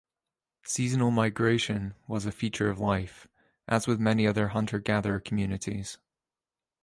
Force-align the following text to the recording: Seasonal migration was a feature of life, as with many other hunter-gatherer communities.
Seasonal 0.63 1.11
migration 1.11 1.93
was 2.07 2.25
a 2.25 2.31
feature 2.31 2.71
of 2.71 2.79
life, 2.79 3.27
as 3.67 3.85
with 3.85 3.99
many 3.99 4.25
other 4.25 4.47
hunter-gatherer 4.47 5.19
communities. 5.19 5.99